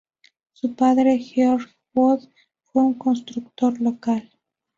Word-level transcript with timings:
Su 0.53 0.73
padre, 0.73 1.19
George 1.19 1.67
Wood 1.93 2.27
fue 2.63 2.81
un 2.81 2.95
constructor 2.95 3.79
local. 3.79 4.31